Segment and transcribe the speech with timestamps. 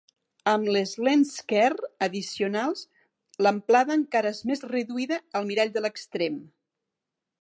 [0.51, 2.81] Amb les lents Kerr addicionals,
[3.47, 6.41] l'amplada encara és més reduïda al mirall de l'extrem.